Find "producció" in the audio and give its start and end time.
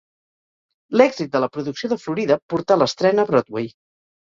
1.59-1.91